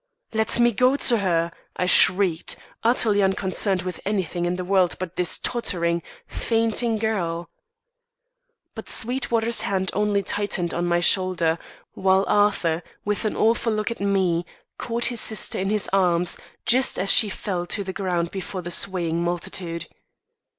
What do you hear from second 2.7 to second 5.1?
utterly unconcerned with anything in the world